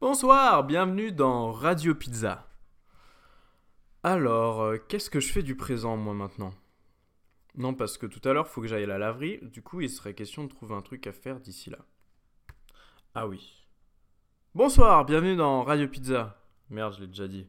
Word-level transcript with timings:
Bonsoir, 0.00 0.64
bienvenue 0.64 1.12
dans 1.12 1.52
Radio 1.52 1.94
Pizza. 1.94 2.48
Alors, 4.02 4.60
euh, 4.60 4.76
qu'est-ce 4.76 5.08
que 5.08 5.20
je 5.20 5.32
fais 5.32 5.44
du 5.44 5.56
présent 5.56 5.96
moi 5.96 6.12
maintenant? 6.14 6.52
Non, 7.54 7.74
parce 7.74 7.96
que 7.96 8.06
tout 8.06 8.20
à 8.28 8.32
l'heure, 8.32 8.48
faut 8.48 8.60
que 8.60 8.66
j'aille 8.66 8.82
à 8.84 8.88
la 8.88 8.98
laverie, 8.98 9.38
du 9.42 9.62
coup, 9.62 9.80
il 9.80 9.88
serait 9.88 10.12
question 10.14 10.42
de 10.44 10.48
trouver 10.48 10.74
un 10.74 10.82
truc 10.82 11.06
à 11.06 11.12
faire 11.12 11.38
d'ici 11.40 11.70
là. 11.70 11.78
Ah 13.14 13.28
oui. 13.28 13.66
Bonsoir, 14.54 15.04
bienvenue 15.04 15.36
dans 15.36 15.62
Radio 15.62 15.86
Pizza. 15.86 16.42
Merde, 16.70 16.94
je 16.96 17.00
l'ai 17.02 17.06
déjà 17.06 17.28
dit. 17.28 17.46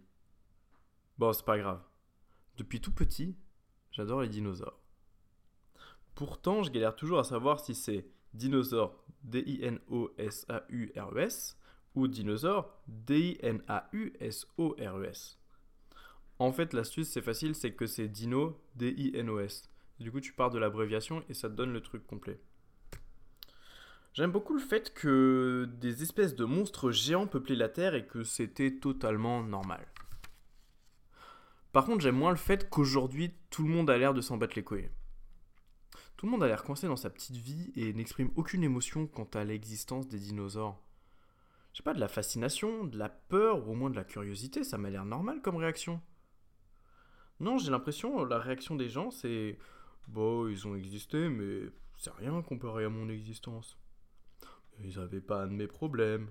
Bon, 1.17 1.33
c'est 1.33 1.45
pas 1.45 1.57
grave. 1.57 1.81
Depuis 2.57 2.79
tout 2.79 2.93
petit, 2.93 3.35
j'adore 3.91 4.21
les 4.21 4.29
dinosaures. 4.29 4.79
Pourtant, 6.13 6.61
je 6.61 6.69
galère 6.71 6.95
toujours 6.95 7.19
à 7.19 7.23
savoir 7.23 7.59
si 7.59 7.73
c'est 7.73 8.05
dinosaure 8.33 9.03
D-I-N-O-S-A-U-R-E-S 9.23 9.87
ou 11.95 12.07
dinosaure 12.07 12.71
D-I-N-A-U-S-O-R-E-S. 12.87 13.39
En 16.37 16.51
fait, 16.51 16.73
l'astuce, 16.73 17.07
c'est 17.07 17.21
facile, 17.21 17.55
c'est 17.55 17.71
que 17.73 17.87
c'est 17.87 18.07
dino 18.07 18.61
D-I-N-O-S. 18.75 19.69
Du 19.99 20.11
coup, 20.11 20.19
tu 20.19 20.33
pars 20.33 20.49
de 20.49 20.59
l'abréviation 20.59 21.23
et 21.29 21.33
ça 21.33 21.49
te 21.49 21.55
donne 21.55 21.71
le 21.71 21.81
truc 21.81 22.05
complet. 22.05 22.39
J'aime 24.13 24.31
beaucoup 24.31 24.53
le 24.53 24.59
fait 24.59 24.93
que 24.93 25.69
des 25.79 26.03
espèces 26.03 26.35
de 26.35 26.45
monstres 26.45 26.91
géants 26.91 27.27
peuplaient 27.27 27.55
la 27.55 27.69
Terre 27.69 27.95
et 27.95 28.05
que 28.05 28.23
c'était 28.23 28.71
totalement 28.71 29.43
normal. 29.43 29.85
Par 31.73 31.85
contre, 31.85 32.01
j'aime 32.01 32.15
moins 32.15 32.31
le 32.31 32.37
fait 32.37 32.69
qu'aujourd'hui, 32.69 33.33
tout 33.49 33.63
le 33.63 33.69
monde 33.69 33.89
a 33.89 33.97
l'air 33.97 34.13
de 34.13 34.21
s'en 34.21 34.37
battre 34.37 34.55
les 34.55 34.63
couilles. 34.63 34.89
Tout 36.15 36.25
le 36.25 36.31
monde 36.31 36.43
a 36.43 36.47
l'air 36.47 36.63
coincé 36.63 36.87
dans 36.87 36.95
sa 36.95 37.09
petite 37.09 37.35
vie 37.35 37.73
et 37.75 37.91
n'exprime 37.91 38.31
aucune 38.35 38.63
émotion 38.63 39.07
quant 39.07 39.29
à 39.33 39.43
l'existence 39.43 40.07
des 40.07 40.19
dinosaures. 40.19 40.81
Je 41.75 41.79
sais 41.79 41.83
pas, 41.83 41.93
de 41.93 41.99
la 41.99 42.07
fascination, 42.07 42.85
de 42.85 42.97
la 42.97 43.09
peur 43.09 43.67
ou 43.67 43.71
au 43.71 43.75
moins 43.75 43.89
de 43.89 43.97
la 43.97 44.05
curiosité, 44.05 44.63
ça 44.63 44.77
m'a 44.77 44.89
l'air 44.89 45.03
normal 45.03 45.41
comme 45.41 45.57
réaction. 45.57 46.01
Non, 47.41 47.57
j'ai 47.57 47.69
l'impression, 47.69 48.23
la 48.23 48.39
réaction 48.39 48.75
des 48.75 48.87
gens, 48.87 49.11
c'est. 49.11 49.59
Bon, 50.07 50.47
ils 50.47 50.65
ont 50.69 50.77
existé, 50.77 51.27
mais 51.27 51.69
c'est 51.97 52.13
rien 52.13 52.41
comparé 52.43 52.85
à 52.85 52.89
mon 52.89 53.09
existence. 53.09 53.77
Ils 54.85 54.97
avaient 54.99 55.19
pas 55.19 55.43
un 55.43 55.47
de 55.47 55.51
mes 55.51 55.67
problèmes. 55.67 56.29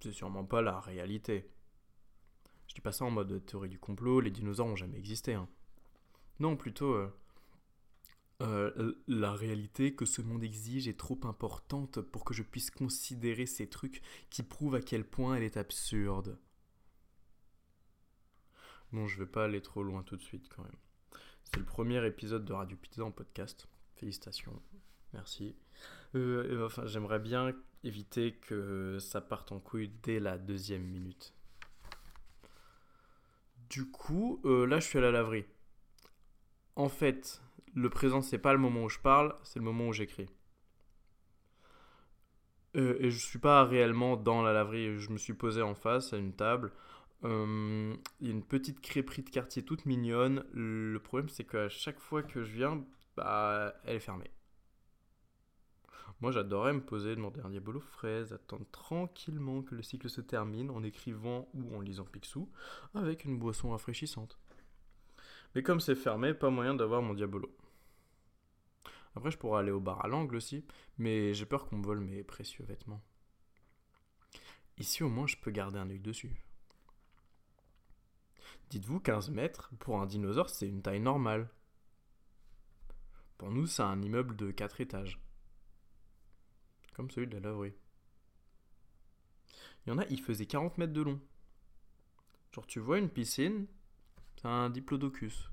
C'est 0.00 0.12
sûrement 0.12 0.46
pas 0.46 0.62
la 0.62 0.80
réalité. 0.80 1.50
Je 2.68 2.74
dis 2.74 2.80
pas 2.80 2.92
ça 2.92 3.04
en 3.04 3.10
mode 3.10 3.44
théorie 3.44 3.68
du 3.68 3.78
complot, 3.78 4.20
les 4.20 4.30
dinosaures 4.30 4.68
ont 4.68 4.76
jamais 4.76 4.96
existé. 4.96 5.34
Hein. 5.34 5.46
Non, 6.40 6.56
plutôt. 6.56 6.94
Euh, 6.94 7.14
euh, 8.40 8.94
la 9.08 9.32
réalité 9.32 9.94
que 9.94 10.04
ce 10.04 10.22
monde 10.22 10.44
exige 10.44 10.86
est 10.86 10.98
trop 10.98 11.18
importante 11.24 12.00
pour 12.00 12.24
que 12.24 12.34
je 12.34 12.44
puisse 12.44 12.70
considérer 12.70 13.46
ces 13.46 13.68
trucs 13.68 14.00
qui 14.30 14.44
prouvent 14.44 14.76
à 14.76 14.80
quel 14.80 15.04
point 15.04 15.34
elle 15.34 15.42
est 15.42 15.56
absurde. 15.56 16.38
Bon, 18.92 19.06
je 19.06 19.18
vais 19.18 19.26
pas 19.26 19.44
aller 19.44 19.60
trop 19.60 19.82
loin 19.82 20.02
tout 20.02 20.16
de 20.16 20.22
suite 20.22 20.48
quand 20.48 20.62
même. 20.62 20.78
C'est 21.44 21.58
le 21.58 21.64
premier 21.64 22.04
épisode 22.06 22.44
de 22.44 22.52
Radio 22.52 22.76
Pizza 22.76 23.04
en 23.04 23.10
podcast. 23.10 23.66
Félicitations. 23.96 24.62
Merci. 25.12 25.56
Euh, 26.14 26.64
enfin, 26.64 26.86
j'aimerais 26.86 27.18
bien 27.18 27.52
éviter 27.82 28.34
que 28.34 28.98
ça 29.00 29.20
parte 29.20 29.50
en 29.50 29.58
couille 29.58 29.90
dès 30.02 30.20
la 30.20 30.38
deuxième 30.38 30.84
minute. 30.84 31.34
Du 33.68 33.90
coup, 33.90 34.40
euh, 34.44 34.66
là, 34.66 34.78
je 34.78 34.86
suis 34.86 34.98
à 34.98 35.02
la 35.02 35.10
laverie. 35.10 35.44
En 36.76 36.88
fait, 36.88 37.42
le 37.78 37.90
présent, 37.90 38.20
c'est 38.20 38.38
pas 38.38 38.52
le 38.52 38.58
moment 38.58 38.84
où 38.84 38.88
je 38.88 38.98
parle, 38.98 39.34
c'est 39.44 39.58
le 39.58 39.64
moment 39.64 39.88
où 39.88 39.92
j'écris. 39.92 40.26
Euh, 42.76 42.96
et 42.98 43.10
je 43.10 43.18
suis 43.18 43.38
pas 43.38 43.64
réellement 43.64 44.16
dans 44.16 44.42
la 44.42 44.52
laverie, 44.52 44.98
je 44.98 45.10
me 45.10 45.18
suis 45.18 45.34
posé 45.34 45.62
en 45.62 45.74
face 45.74 46.12
à 46.12 46.16
une 46.16 46.34
table. 46.34 46.72
Euh, 47.24 47.94
il 48.20 48.26
y 48.26 48.30
a 48.30 48.32
une 48.32 48.44
petite 48.44 48.80
crêperie 48.80 49.22
de 49.22 49.30
quartier 49.30 49.64
toute 49.64 49.86
mignonne. 49.86 50.44
Le 50.52 50.98
problème, 50.98 51.28
c'est 51.28 51.44
qu'à 51.44 51.68
chaque 51.68 52.00
fois 52.00 52.22
que 52.22 52.42
je 52.42 52.52
viens, 52.52 52.84
bah, 53.16 53.74
elle 53.84 53.96
est 53.96 54.00
fermée. 54.00 54.30
Moi, 56.20 56.32
j'adorais 56.32 56.72
me 56.72 56.80
poser 56.80 57.14
de 57.14 57.20
mon 57.20 57.30
dernier 57.30 57.60
bolo 57.60 57.80
fraise, 57.80 58.32
attendre 58.32 58.66
tranquillement 58.72 59.62
que 59.62 59.76
le 59.76 59.82
cycle 59.82 60.10
se 60.10 60.20
termine 60.20 60.70
en 60.70 60.82
écrivant 60.82 61.48
ou 61.54 61.76
en 61.76 61.80
lisant 61.80 62.04
Picsou, 62.04 62.50
avec 62.94 63.24
une 63.24 63.38
boisson 63.38 63.70
rafraîchissante. 63.70 64.36
Mais 65.54 65.62
comme 65.62 65.80
c'est 65.80 65.94
fermé, 65.94 66.34
pas 66.34 66.50
moyen 66.50 66.74
d'avoir 66.74 67.02
mon 67.02 67.14
diabolo. 67.14 67.48
Après, 69.14 69.30
je 69.30 69.38
pourrais 69.38 69.60
aller 69.60 69.70
au 69.70 69.80
bar 69.80 70.04
à 70.04 70.08
l'angle 70.08 70.36
aussi, 70.36 70.64
mais 70.98 71.34
j'ai 71.34 71.46
peur 71.46 71.66
qu'on 71.66 71.78
me 71.78 71.84
vole 71.84 72.00
mes 72.00 72.22
précieux 72.22 72.64
vêtements. 72.64 73.02
Ici, 74.78 75.02
au 75.02 75.08
moins, 75.08 75.26
je 75.26 75.36
peux 75.36 75.50
garder 75.50 75.78
un 75.78 75.90
œil 75.90 75.98
dessus. 75.98 76.32
Dites-vous, 78.70 79.00
15 79.00 79.30
mètres, 79.30 79.70
pour 79.78 80.00
un 80.00 80.06
dinosaure, 80.06 80.50
c'est 80.50 80.68
une 80.68 80.82
taille 80.82 81.00
normale. 81.00 81.50
Pour 83.38 83.50
nous, 83.50 83.66
c'est 83.66 83.82
un 83.82 84.00
immeuble 84.02 84.36
de 84.36 84.50
4 84.50 84.80
étages. 84.80 85.20
Comme 86.94 87.10
celui 87.10 87.26
de 87.26 87.34
la 87.34 87.40
laverie. 87.48 87.74
Il 89.86 89.90
y 89.90 89.92
en 89.92 89.98
a, 89.98 90.06
il 90.06 90.20
faisait 90.20 90.46
40 90.46 90.76
mètres 90.78 90.92
de 90.92 91.02
long. 91.02 91.20
Genre, 92.52 92.66
tu 92.66 92.78
vois 92.78 92.98
une 92.98 93.08
piscine, 93.08 93.66
c'est 94.36 94.46
un 94.46 94.70
diplodocus. 94.70 95.50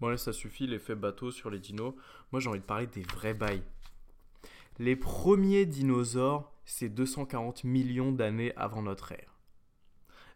Bon, 0.00 0.08
allez, 0.08 0.16
ça 0.16 0.32
suffit, 0.32 0.66
l'effet 0.66 0.94
bateau 0.94 1.30
sur 1.30 1.50
les 1.50 1.58
dinos. 1.58 1.94
Moi, 2.30 2.40
j'ai 2.40 2.48
envie 2.48 2.60
de 2.60 2.64
parler 2.64 2.86
des 2.86 3.02
vrais 3.02 3.34
bails. 3.34 3.64
Les 4.78 4.94
premiers 4.94 5.66
dinosaures, 5.66 6.52
c'est 6.64 6.88
240 6.88 7.64
millions 7.64 8.12
d'années 8.12 8.52
avant 8.56 8.82
notre 8.82 9.10
ère. 9.12 9.38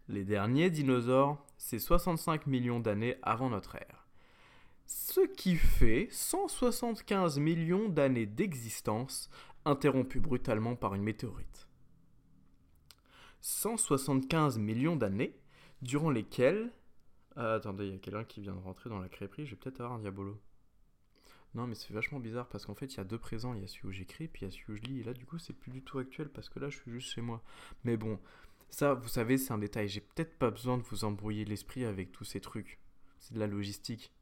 Les 0.09 0.25
derniers 0.25 0.69
dinosaures, 0.69 1.45
c'est 1.59 1.79
65 1.79 2.47
millions 2.49 2.81
d'années 2.81 3.17
avant 3.23 3.51
notre 3.51 3.77
ère. 3.77 4.09
Ce 4.87 5.21
qui 5.21 5.55
fait 5.55 6.09
175 6.11 7.39
millions 7.39 7.89
d'années 7.89 8.27
d'existence 8.27 9.31
interrompues 9.65 10.21
brutalement 10.21 10.75
par 10.75 10.95
une 10.95 11.03
météorite. 11.03 11.69
175 13.43 14.59
millions 14.59 14.97
d'années 14.97 15.39
durant 15.83 16.11
lesquelles... 16.11 16.73
Ah, 17.37 17.55
attendez, 17.55 17.87
il 17.87 17.93
y 17.93 17.97
a 17.97 17.99
quelqu'un 17.99 18.25
qui 18.25 18.41
vient 18.41 18.55
de 18.55 18.61
rentrer 18.61 18.91
dans 18.91 18.99
la 18.99 19.09
crêperie, 19.09 19.47
je 19.47 19.53
vais 19.53 19.57
peut-être 19.57 19.81
avoir 19.81 19.99
un 19.99 20.01
diabolo. 20.01 20.41
Non, 21.55 21.67
mais 21.67 21.75
c'est 21.75 21.93
vachement 21.93 22.19
bizarre 22.19 22.49
parce 22.49 22.65
qu'en 22.65 22.75
fait, 22.75 22.95
il 22.95 22.97
y 22.97 23.01
a 23.01 23.05
deux 23.05 23.19
présents. 23.19 23.53
Il 23.55 23.61
y 23.61 23.65
a 23.65 23.67
celui 23.67 23.89
où 23.89 23.93
j'écris, 23.93 24.27
puis 24.27 24.43
il 24.43 24.45
y 24.47 24.49
a 24.49 24.51
celui 24.51 24.73
où 24.73 24.77
je 24.77 24.83
lis. 24.83 25.01
Et 25.01 25.05
là, 25.05 25.13
du 25.13 25.27
coup, 25.27 25.39
c'est 25.39 25.53
plus 25.53 25.71
du 25.71 25.83
tout 25.83 25.99
actuel 25.99 26.31
parce 26.31 26.49
que 26.49 26.59
là, 26.59 26.71
je 26.71 26.79
suis 26.79 26.91
juste 26.91 27.13
chez 27.13 27.21
moi. 27.21 27.43
Mais 27.85 27.99
bon, 27.99 28.19
ça, 28.71 28.95
vous 28.95 29.09
savez, 29.09 29.37
c'est 29.37 29.53
un 29.53 29.59
détail. 29.59 29.89
J'ai 29.89 30.01
peut-être 30.01 30.39
pas 30.39 30.51
besoin 30.51 30.79
de 30.79 30.83
vous 30.83 31.05
embrouiller 31.05 31.45
l'esprit 31.45 31.85
avec 31.85 32.11
tous 32.11 32.25
ces 32.25 32.41
trucs. 32.41 32.79
C'est 33.19 33.35
de 33.35 33.39
la 33.39 33.47
logistique. 33.47 34.13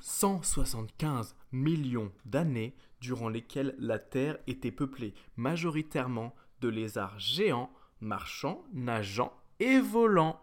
175 0.00 1.36
millions 1.52 2.12
d'années 2.24 2.74
durant 3.00 3.28
lesquelles 3.28 3.74
la 3.78 3.98
Terre 3.98 4.38
était 4.46 4.72
peuplée 4.72 5.14
majoritairement 5.36 6.34
de 6.60 6.68
lézards 6.68 7.18
géants, 7.18 7.72
marchant, 8.00 8.64
nageant 8.72 9.32
et 9.60 9.78
volant. 9.80 10.37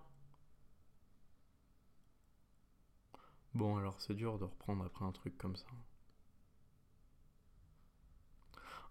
Bon, 3.56 3.78
alors 3.78 4.00
c'est 4.02 4.14
dur 4.14 4.38
de 4.38 4.44
reprendre 4.44 4.84
après 4.86 5.06
un 5.06 5.14
truc 5.14 5.38
comme 5.38 5.56
ça. 5.56 5.66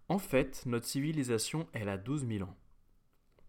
En 0.09 0.19
fait, 0.19 0.65
notre 0.67 0.87
civilisation, 0.87 1.69
elle 1.73 1.89
a 1.89 1.99
12 1.99 2.27
000 2.27 2.49
ans. 2.49 2.57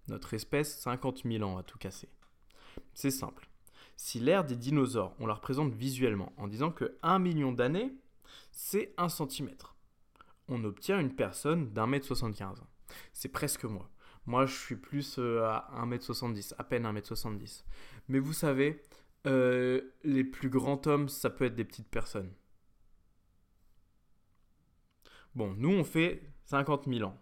Notre 0.10 0.34
espèce, 0.34 0.78
50 0.80 1.24
000 1.24 1.44
ans 1.44 1.58
à 1.58 1.64
tout 1.64 1.78
casser. 1.78 2.10
C'est 2.94 3.12
simple. 3.12 3.50
Si 3.96 4.20
l'ère 4.20 4.44
des 4.44 4.58
dinosaures, 4.58 5.16
on 5.20 5.26
la 5.26 5.34
représente 5.34 5.74
visuellement 5.74 6.34
en 6.38 6.48
disant 6.48 6.72
que 6.72 6.98
1 7.02 7.20
million 7.20 7.54
d'années, 7.54 7.94
c'est 8.52 8.94
1 8.98 9.08
cm, 9.08 9.52
on 10.50 10.64
obtient 10.66 11.00
une 11.00 11.16
personne 11.16 11.72
d'un 11.72 11.88
mètre 11.88 12.06
75. 12.06 12.62
C'est 13.14 13.30
presque 13.30 13.64
moi. 13.64 13.90
Moi, 14.26 14.46
je 14.46 14.56
suis 14.56 14.76
plus 14.76 15.16
euh, 15.18 15.46
à 15.46 15.70
1m70, 15.86 16.56
à 16.58 16.64
peine 16.64 16.84
1m70. 16.84 17.64
Mais 18.10 18.20
vous 18.20 18.34
savez, 18.34 18.84
euh, 19.26 19.82
les 20.04 20.24
plus 20.24 20.50
grands 20.50 20.82
hommes, 20.86 21.10
ça 21.10 21.30
peut 21.30 21.46
être 21.46 21.56
des 21.56 21.66
petites 21.66 21.90
personnes. 21.90 22.32
Bon, 25.34 25.54
nous, 25.58 25.72
on 25.72 25.84
fait 25.84 26.22
50 26.46 26.86
000 26.88 27.10
ans. 27.10 27.20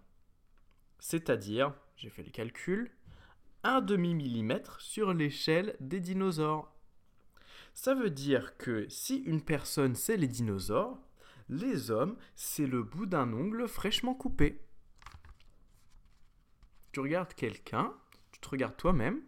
C'est-à-dire 0.99 1.73
j'ai 1.95 2.09
fait 2.09 2.23
le 2.23 2.31
calcul, 2.31 2.91
un 3.63 3.81
demi-millimètre 3.81 4.81
sur 4.81 5.13
l'échelle 5.13 5.75
des 5.79 5.99
dinosaures. 5.99 6.73
Ça 7.73 7.93
veut 7.93 8.09
dire 8.09 8.57
que 8.57 8.87
si 8.89 9.17
une 9.17 9.41
personne 9.41 9.95
c'est 9.95 10.17
les 10.17 10.27
dinosaures, 10.27 10.99
les 11.49 11.91
hommes 11.91 12.17
c'est 12.35 12.67
le 12.67 12.83
bout 12.83 13.05
d'un 13.05 13.31
ongle 13.33 13.67
fraîchement 13.67 14.13
coupé. 14.13 14.61
Tu 16.91 16.99
regardes 16.99 17.33
quelqu'un, 17.33 17.93
tu 18.31 18.39
te 18.39 18.49
regardes 18.49 18.77
toi-même, 18.77 19.21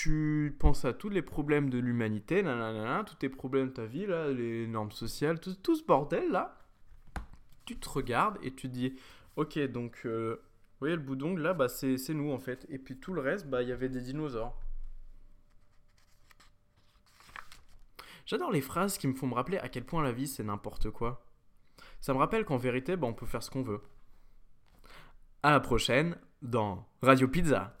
tu 0.00 0.54
penses 0.60 0.84
à 0.84 0.92
tous 0.92 1.08
les 1.08 1.22
problèmes 1.22 1.70
de 1.70 1.78
l'humanité, 1.78 2.44
tous 3.04 3.14
tes 3.16 3.28
problèmes 3.28 3.70
de 3.70 3.72
ta 3.72 3.84
vie, 3.84 4.06
là, 4.06 4.28
les 4.28 4.68
normes 4.68 4.92
sociales, 4.92 5.40
tout, 5.40 5.74
ce 5.74 5.84
bordel 5.84 6.30
là, 6.30 6.56
tu 7.64 7.76
te 7.76 7.88
regardes 7.88 8.38
et 8.44 8.54
tu 8.54 8.68
dis 8.68 8.96
Ok, 9.34 9.58
donc, 9.58 10.02
euh, 10.04 10.36
vous 10.40 10.78
voyez 10.78 10.94
le 10.94 11.02
bout 11.02 11.16
d'ongle 11.16 11.42
là, 11.42 11.52
bah, 11.52 11.68
c'est 11.68 11.98
c'est 11.98 12.14
nous 12.14 12.30
en 12.30 12.38
fait. 12.38 12.64
Et 12.68 12.78
puis 12.78 12.96
tout 12.96 13.12
le 13.12 13.20
reste, 13.20 13.48
bah, 13.48 13.62
il 13.62 13.68
y 13.70 13.72
avait 13.72 13.88
des 13.88 14.00
dinosaures. 14.00 14.56
J'adore 18.24 18.52
les 18.52 18.60
phrases 18.60 18.98
qui 18.98 19.08
me 19.08 19.14
font 19.14 19.26
me 19.26 19.34
rappeler 19.34 19.58
à 19.58 19.68
quel 19.68 19.84
point 19.84 20.04
la 20.04 20.12
vie 20.12 20.28
c'est 20.28 20.44
n'importe 20.44 20.90
quoi. 20.90 21.26
Ça 22.00 22.14
me 22.14 22.18
rappelle 22.18 22.44
qu'en 22.44 22.56
vérité, 22.56 22.94
bah, 22.94 23.08
on 23.08 23.14
peut 23.14 23.26
faire 23.26 23.42
ce 23.42 23.50
qu'on 23.50 23.62
veut. 23.62 23.80
À 25.42 25.50
la 25.50 25.58
prochaine 25.58 26.16
dans 26.40 26.86
Radio 27.02 27.26
Pizza. 27.26 27.77